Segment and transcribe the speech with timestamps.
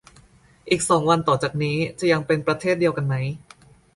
[0.69, 3.15] อีกสองวันต่อจากนี้จะยังเป็นประเทศเดียวกันไหม